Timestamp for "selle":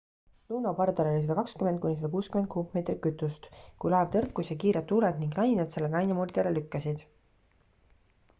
5.77-5.93